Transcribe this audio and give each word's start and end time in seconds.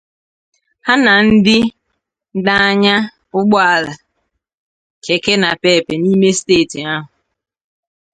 ha 0.85 0.93
na 1.05 1.13
ndị 1.29 1.57
na-anyà 2.45 2.95
ụgbọala 3.37 3.93
Keke 5.03 5.33
Napep 5.41 5.85
n'ime 6.01 6.29
steeti 6.39 6.79
ahụ. 6.93 7.07